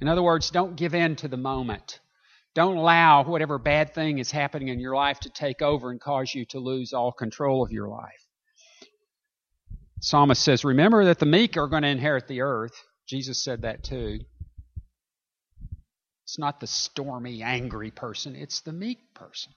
In 0.01 0.09
other 0.09 0.23
words, 0.23 0.51
don't 0.51 0.77
give 0.77 0.95
in 0.95 1.17
to 1.17 1.29
the 1.29 1.37
moment. 1.37 2.01
Don't 2.55 2.77
allow 2.77 3.23
whatever 3.25 3.59
bad 3.59 3.95
thing 3.95 4.19
is 4.19 4.31
happening 4.31 4.69
in 4.69 4.81
your 4.81 4.97
life 4.97 5.21
to 5.21 5.31
take 5.31 5.63
over 5.63 5.91
and 5.91 6.01
cause 6.01 6.35
you 6.35 6.45
to 6.47 6.59
lose 6.59 6.93
all 6.93 7.13
control 7.13 7.63
of 7.63 7.71
your 7.71 7.89
life. 7.89 8.27
Psalmist 10.01 10.43
says, 10.43 10.65
Remember 10.65 11.05
that 11.05 11.19
the 11.19 11.27
meek 11.27 11.57
are 11.57 11.69
going 11.69 11.83
to 11.83 11.89
inherit 11.89 12.27
the 12.27 12.41
earth. 12.41 12.73
Jesus 13.07 13.43
said 13.43 13.63
that 13.63 13.85
too. 13.85 14.21
It's 16.25 16.39
not 16.39 16.61
the 16.61 16.67
stormy, 16.67 17.43
angry 17.43 17.91
person, 17.91 18.37
it's 18.37 18.61
the 18.61 18.73
meek 18.73 19.15
person. 19.15 19.53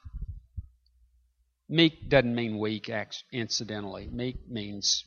Meek 1.69 2.09
doesn't 2.09 2.35
mean 2.35 2.59
weak, 2.59 2.91
incidentally. 3.31 4.09
Meek 4.11 4.37
means 4.49 5.05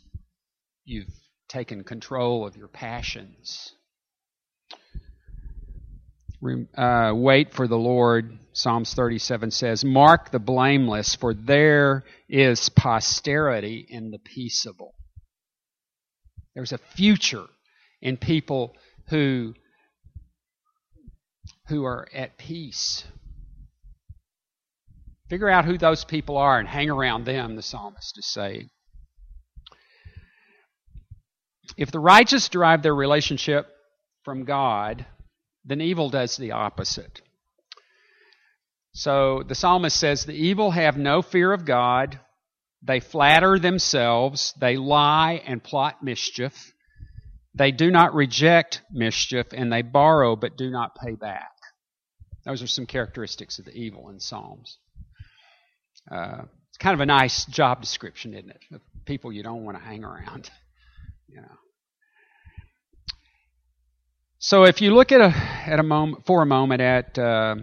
you've 0.84 1.12
taken 1.48 1.84
control 1.84 2.46
of 2.46 2.56
your 2.56 2.68
passions. 2.68 3.72
Uh, 6.76 7.12
wait 7.14 7.52
for 7.54 7.66
the 7.66 7.78
Lord, 7.78 8.38
Psalms 8.52 8.94
37 8.94 9.50
says, 9.50 9.84
Mark 9.84 10.30
the 10.30 10.38
blameless, 10.38 11.14
for 11.14 11.34
there 11.34 12.04
is 12.28 12.68
posterity 12.68 13.86
in 13.88 14.10
the 14.10 14.18
peaceable. 14.18 14.95
There's 16.56 16.72
a 16.72 16.78
future 16.78 17.44
in 18.00 18.16
people 18.16 18.74
who, 19.10 19.54
who 21.68 21.84
are 21.84 22.08
at 22.14 22.38
peace. 22.38 23.04
Figure 25.28 25.50
out 25.50 25.66
who 25.66 25.76
those 25.76 26.04
people 26.04 26.38
are 26.38 26.58
and 26.58 26.66
hang 26.66 26.88
around 26.88 27.26
them, 27.26 27.56
the 27.56 27.62
psalmist 27.62 28.16
is 28.16 28.26
saying. 28.26 28.70
If 31.76 31.90
the 31.90 32.00
righteous 32.00 32.48
derive 32.48 32.82
their 32.82 32.94
relationship 32.94 33.66
from 34.24 34.44
God, 34.44 35.04
then 35.66 35.82
evil 35.82 36.08
does 36.08 36.38
the 36.38 36.52
opposite. 36.52 37.20
So 38.92 39.42
the 39.46 39.54
psalmist 39.54 39.98
says, 39.98 40.24
The 40.24 40.32
evil 40.32 40.70
have 40.70 40.96
no 40.96 41.20
fear 41.20 41.52
of 41.52 41.66
God. 41.66 42.18
They 42.86 43.00
flatter 43.00 43.58
themselves. 43.58 44.54
They 44.60 44.76
lie 44.76 45.42
and 45.44 45.62
plot 45.62 46.02
mischief. 46.02 46.72
They 47.54 47.72
do 47.72 47.90
not 47.90 48.14
reject 48.14 48.82
mischief, 48.92 49.48
and 49.52 49.72
they 49.72 49.82
borrow 49.82 50.36
but 50.36 50.56
do 50.56 50.70
not 50.70 50.94
pay 50.94 51.14
back. 51.14 51.50
Those 52.44 52.62
are 52.62 52.68
some 52.68 52.86
characteristics 52.86 53.58
of 53.58 53.64
the 53.64 53.72
evil 53.72 54.08
in 54.10 54.20
Psalms. 54.20 54.78
Uh, 56.10 56.42
it's 56.68 56.78
kind 56.78 56.94
of 56.94 57.00
a 57.00 57.06
nice 57.06 57.44
job 57.46 57.80
description, 57.80 58.34
isn't 58.34 58.50
it? 58.50 58.60
Of 58.72 58.82
people 59.04 59.32
you 59.32 59.42
don't 59.42 59.64
want 59.64 59.78
to 59.78 59.84
hang 59.84 60.04
around. 60.04 60.50
You 61.28 61.40
know. 61.40 61.56
So 64.38 64.62
if 64.62 64.80
you 64.80 64.94
look 64.94 65.10
at 65.10 65.20
a 65.20 65.34
at 65.66 65.80
a 65.80 65.82
moment 65.82 66.24
for 66.24 66.40
a 66.40 66.46
moment 66.46 66.80
at 66.80 67.18
uh, 67.18 67.56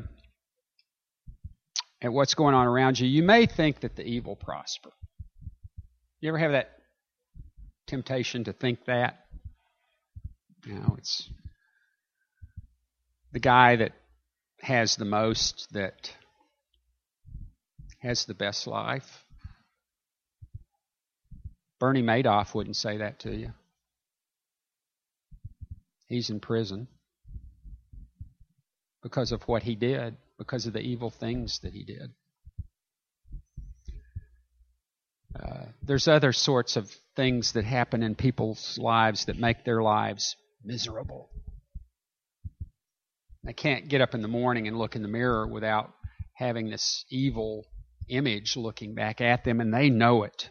at 2.01 2.11
what's 2.11 2.33
going 2.33 2.53
on 2.53 2.67
around 2.67 2.99
you, 2.99 3.07
you 3.07 3.23
may 3.23 3.45
think 3.45 3.79
that 3.79 3.95
the 3.95 4.03
evil 4.03 4.35
prosper. 4.35 4.91
You 6.23 6.29
ever 6.29 6.37
have 6.37 6.53
that 6.53 6.69
temptation 7.85 8.45
to 8.45 8.53
think 8.53 8.85
that? 8.85 9.25
You 10.65 10.75
know, 10.75 10.95
it's 10.97 11.29
the 13.33 13.41
guy 13.41 13.75
that 13.75 13.91
has 14.61 14.95
the 14.95 15.03
most 15.03 15.67
that 15.73 16.13
has 17.99 18.23
the 18.23 18.33
best 18.33 18.67
life. 18.67 19.25
Bernie 21.77 22.01
Madoff 22.01 22.55
wouldn't 22.55 22.77
say 22.77 22.99
that 22.99 23.19
to 23.19 23.35
you. 23.35 23.51
He's 26.07 26.29
in 26.29 26.39
prison 26.39 26.87
because 29.01 29.33
of 29.33 29.41
what 29.41 29.63
he 29.63 29.75
did, 29.75 30.15
because 30.37 30.67
of 30.67 30.71
the 30.71 30.79
evil 30.79 31.09
things 31.09 31.59
that 31.63 31.73
he 31.73 31.83
did. 31.83 32.13
Uh, 35.41 35.65
there's 35.81 36.07
other 36.07 36.31
sorts 36.31 36.75
of 36.75 36.91
things 37.15 37.53
that 37.53 37.65
happen 37.65 38.03
in 38.03 38.15
people's 38.15 38.77
lives 38.77 39.25
that 39.25 39.37
make 39.37 39.65
their 39.65 39.81
lives 39.81 40.35
miserable. 40.63 41.29
They 43.43 43.53
can't 43.53 43.89
get 43.89 44.01
up 44.01 44.13
in 44.13 44.21
the 44.21 44.27
morning 44.27 44.67
and 44.67 44.77
look 44.77 44.95
in 44.95 45.01
the 45.01 45.07
mirror 45.07 45.47
without 45.47 45.91
having 46.35 46.69
this 46.69 47.05
evil 47.09 47.65
image 48.09 48.55
looking 48.55 48.95
back 48.95 49.21
at 49.21 49.43
them, 49.43 49.59
and 49.59 49.73
they 49.73 49.89
know 49.89 50.23
it. 50.23 50.49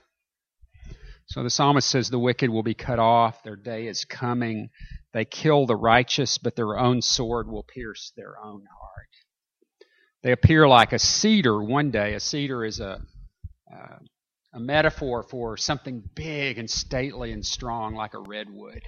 So 1.27 1.42
the 1.42 1.51
psalmist 1.51 1.88
says, 1.88 2.11
The 2.11 2.18
wicked 2.18 2.51
will 2.51 2.62
be 2.62 2.75
cut 2.75 2.99
off, 2.99 3.42
their 3.42 3.57
day 3.57 3.87
is 3.87 4.05
coming. 4.05 4.68
They 5.14 5.25
kill 5.25 5.66
the 5.66 5.77
righteous, 5.77 6.38
but 6.38 6.57
their 6.57 6.79
own 6.79 7.03
sword 7.03 7.49
will 7.49 7.62
pierce 7.62 8.12
their 8.16 8.35
own 8.42 8.64
heart. 8.81 9.09
They 10.23 10.33
appear 10.33 10.68
like 10.68 10.92
a 10.92 10.99
cedar 10.99 11.62
one 11.62 11.90
day. 11.90 12.14
A 12.14 12.21
cedar 12.21 12.64
is 12.64 12.81
a, 12.81 13.01
uh, 13.73 13.99
a 14.53 14.61
metaphor 14.61 15.23
for 15.23 15.57
something 15.57 16.03
big 16.15 16.59
and 16.59 16.71
stately 16.71 17.33
and 17.33 17.45
strong, 17.45 17.95
like 17.95 18.15
a 18.15 18.21
redwood. 18.21 18.83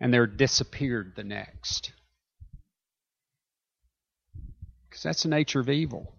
And 0.00 0.12
they're 0.12 0.26
disappeared 0.26 1.14
the 1.16 1.24
next. 1.24 1.92
Because 4.88 5.02
that's 5.02 5.22
the 5.22 5.28
nature 5.28 5.60
of 5.60 5.70
evil. 5.70 6.14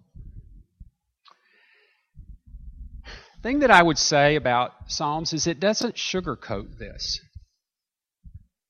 thing 3.43 3.59
that 3.59 3.71
I 3.71 3.83
would 3.83 3.97
say 3.97 4.37
about 4.37 4.71
Psalms 4.87 5.33
is 5.33 5.45
it 5.45 5.59
doesn't 5.59 5.95
sugarcoat 5.95 6.79
this. 6.79 7.19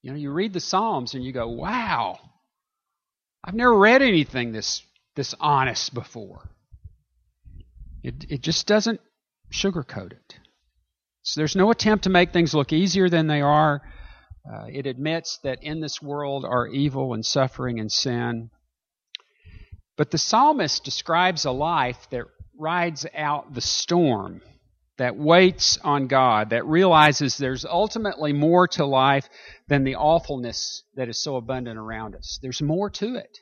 You 0.01 0.11
know, 0.11 0.17
you 0.17 0.31
read 0.31 0.51
the 0.51 0.59
Psalms 0.59 1.13
and 1.13 1.23
you 1.23 1.31
go, 1.31 1.47
wow, 1.47 2.17
I've 3.43 3.53
never 3.53 3.77
read 3.77 4.01
anything 4.01 4.51
this, 4.51 4.81
this 5.15 5.35
honest 5.39 5.93
before. 5.93 6.49
It, 8.01 8.25
it 8.29 8.41
just 8.41 8.67
doesn't 8.67 8.99
sugarcoat 9.53 10.11
it. 10.11 10.35
So 11.21 11.39
there's 11.39 11.55
no 11.55 11.71
attempt 11.71 12.03
to 12.03 12.09
make 12.09 12.33
things 12.33 12.53
look 12.53 12.73
easier 12.73 13.07
than 13.07 13.27
they 13.27 13.41
are. 13.41 13.81
Uh, 14.51 14.65
it 14.69 14.85
admits 14.85 15.39
that 15.43 15.63
in 15.63 15.79
this 15.79 16.01
world 16.01 16.43
are 16.43 16.67
evil 16.67 17.13
and 17.13 17.25
suffering 17.25 17.79
and 17.79 17.89
sin. 17.89 18.49
But 19.95 20.11
the 20.11 20.17
psalmist 20.17 20.83
describes 20.83 21.45
a 21.45 21.51
life 21.51 22.07
that 22.09 22.25
rides 22.57 23.05
out 23.15 23.53
the 23.53 23.61
storm 23.61 24.41
that 24.97 25.15
waits 25.15 25.77
on 25.83 26.07
God, 26.07 26.51
that 26.51 26.65
realizes 26.65 27.37
there's 27.37 27.65
ultimately 27.65 28.33
more 28.33 28.67
to 28.69 28.85
life 28.85 29.27
than 29.67 29.83
the 29.83 29.95
awfulness 29.95 30.83
that 30.95 31.09
is 31.09 31.21
so 31.21 31.35
abundant 31.35 31.79
around 31.79 32.15
us. 32.15 32.39
There's 32.41 32.61
more 32.61 32.89
to 32.91 33.15
it. 33.15 33.39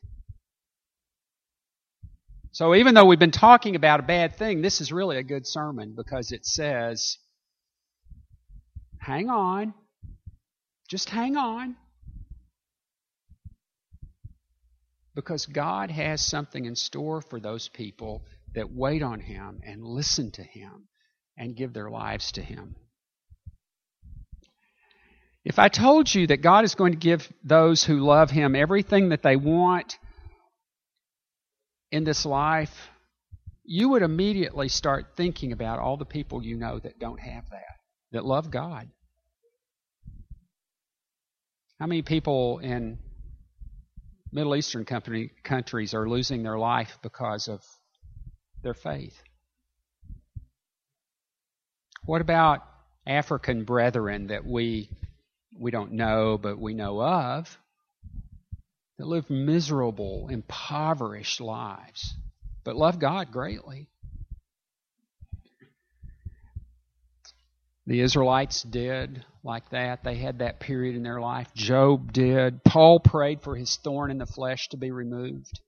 So 2.54 2.76
even 2.76 2.94
though 2.94 3.06
we've 3.06 3.20
been 3.20 3.32
talking 3.32 3.76
about 3.76 4.02
a 4.02 4.04
bad 4.04 4.36
thing, 4.36 4.62
this 4.62 4.82
is 4.82 4.92
really 4.92 5.18
a 5.18 5.24
good 5.24 5.48
sermon 5.48 5.94
because 5.96 6.34
it 6.34 6.46
says, 6.46 7.18
hang 9.00 9.30
on. 9.30 9.74
Just 10.90 11.10
hang 11.10 11.38
on. 11.38 11.78
Because 15.16 15.46
God 15.46 15.92
has 15.92 16.22
something 16.22 16.66
in 16.66 16.76
store 16.76 17.22
for 17.22 17.40
those 17.40 17.70
people 17.70 18.26
that 18.54 18.72
wait 18.72 19.02
on 19.02 19.22
Him 19.22 19.62
and 19.66 19.86
listen 19.86 20.32
to 20.32 20.44
Him 20.44 20.90
and 21.38 21.56
give 21.56 21.74
their 21.74 21.90
lives 21.90 22.34
to 22.34 22.42
Him. 22.42 22.76
If 25.46 25.58
I 25.58 25.70
told 25.70 26.14
you 26.14 26.28
that 26.28 26.42
God 26.42 26.66
is 26.66 26.76
going 26.76 26.92
to 26.92 27.00
give 27.00 27.32
those 27.44 27.84
who 27.84 28.00
love 28.00 28.30
Him 28.30 28.56
everything 28.56 29.10
that 29.10 29.24
they 29.24 29.38
want 29.38 29.98
in 31.92 32.04
this 32.04 32.26
life, 32.26 32.90
you 33.64 33.90
would 33.90 34.02
immediately 34.02 34.70
start 34.70 35.16
thinking 35.16 35.52
about 35.52 35.80
all 35.80 35.98
the 35.98 36.06
people 36.06 36.44
you 36.44 36.58
know 36.58 36.80
that 36.80 37.00
don't 37.00 37.20
have 37.20 37.50
that, 37.50 37.76
that 38.12 38.26
love 38.26 38.50
God. 38.50 38.90
How 41.80 41.88
many 41.88 42.02
people 42.02 42.60
in 42.60 43.00
Middle 44.32 44.56
Eastern 44.56 44.86
company, 44.86 45.32
countries 45.44 45.94
are 45.94 46.08
losing 46.08 46.44
their 46.44 46.58
life 46.58 46.98
because 47.02 47.48
of 47.48 47.62
their 48.64 48.74
faith? 48.74 49.16
What 52.06 52.22
about 52.22 52.62
African 53.06 53.64
brethren 53.64 54.28
that 54.28 54.46
we 54.46 54.90
we 55.60 55.70
don't 55.70 55.92
know 55.92 56.38
but 56.38 56.60
we 56.60 56.74
know 56.74 57.02
of 57.02 57.58
that 59.02 59.08
live 59.08 59.32
miserable, 59.32 60.28
impoverished 60.30 61.42
lives, 61.42 62.14
but 62.64 62.76
love 62.76 63.00
God 63.00 63.32
greatly? 63.32 63.88
The 67.88 68.02
Israelites 68.02 68.62
did 68.62 69.26
like 69.44 69.68
that. 69.72 70.04
They 70.04 70.18
had 70.18 70.38
that 70.38 70.60
period 70.60 70.96
in 70.96 71.02
their 71.02 71.20
life. 71.20 71.52
Job 71.56 72.14
did. 72.14 72.64
Paul 72.64 73.00
prayed 73.00 73.42
for 73.42 73.56
his 73.56 73.76
thorn 73.76 74.12
in 74.12 74.20
the 74.20 74.28
flesh 74.28 74.70
to 74.70 74.78
be 74.78 74.92
removed. 74.92 75.60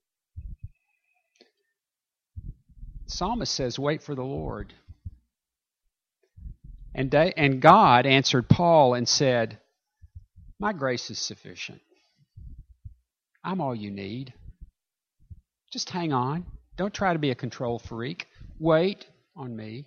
The 3.06 3.10
psalmist 3.10 3.52
says, 3.52 3.80
Wait 3.80 4.00
for 4.00 4.14
the 4.14 4.22
Lord. 4.22 4.72
And, 6.94 7.12
and 7.12 7.60
God 7.60 8.06
answered 8.06 8.48
Paul 8.48 8.94
and 8.94 9.08
said, 9.08 9.58
My 10.60 10.72
grace 10.72 11.10
is 11.10 11.18
sufficient. 11.18 11.80
I'm 13.44 13.60
all 13.60 13.74
you 13.74 13.90
need. 13.90 14.32
Just 15.72 15.90
hang 15.90 16.12
on. 16.12 16.46
Don't 16.76 16.94
try 16.94 17.12
to 17.12 17.18
be 17.18 17.30
a 17.30 17.34
control 17.34 17.78
freak. 17.78 18.26
Wait 18.58 19.06
on 19.36 19.54
me, 19.54 19.84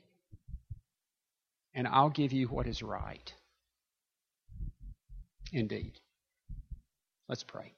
and 1.73 1.87
I'll 1.87 2.09
give 2.09 2.31
you 2.31 2.47
what 2.47 2.67
is 2.67 2.83
right. 2.83 3.33
Indeed. 5.51 5.93
Let's 7.27 7.43
pray. 7.43 7.73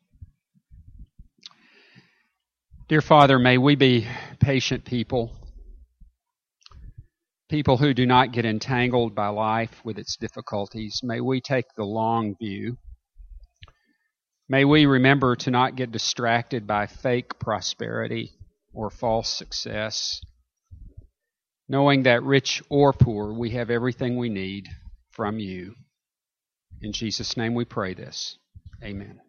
Dear 2.87 3.01
Father, 3.01 3.39
may 3.39 3.57
we 3.57 3.75
be 3.75 4.07
patient 4.39 4.83
people 4.83 5.31
people 7.49 7.77
who 7.77 7.95
do 7.95 8.05
not 8.05 8.31
get 8.31 8.45
entangled 8.45 9.15
by 9.15 9.27
life 9.27 9.81
with 9.83 9.97
its 9.97 10.15
difficulties. 10.17 11.01
May 11.03 11.19
we 11.19 11.41
take 11.41 11.65
the 11.75 11.83
long 11.83 12.35
view. 12.39 12.77
May 14.51 14.65
we 14.65 14.87
remember 14.87 15.35
to 15.35 15.51
not 15.51 15.75
get 15.75 15.91
distracted 15.91 16.65
by 16.65 16.87
fake 16.87 17.37
prosperity 17.37 18.31
or 18.73 18.89
false 18.89 19.29
success, 19.29 20.21
knowing 21.67 22.03
that 22.03 22.23
rich 22.23 22.63
or 22.67 22.91
poor, 22.91 23.31
we 23.31 23.51
have 23.51 23.69
everything 23.69 24.17
we 24.17 24.29
need 24.29 24.67
from 25.11 25.37
you. 25.37 25.75
In 26.81 26.93
Jesus' 26.93 27.37
name 27.37 27.53
we 27.53 27.63
pray 27.63 27.93
this. 27.93 28.39
Amen. 28.83 29.21